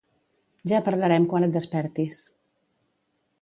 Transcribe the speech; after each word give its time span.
Ja 0.71 0.79
parlarem 0.87 1.27
quan 1.33 1.45
et 1.49 1.53
despertis 1.59 2.23